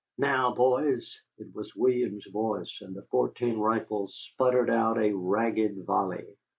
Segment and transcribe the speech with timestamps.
[0.17, 6.25] "Now, boys!" It was Williams's voice, and fourteen rifles sputtered out a ragged volley.